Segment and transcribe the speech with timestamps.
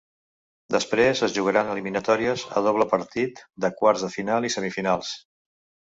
[0.75, 5.17] Després, es jugaran eliminatòries a doble partit de quarts de finals i semifinals.